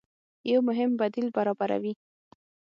[0.51, 1.93] يو مهم بديل برابروي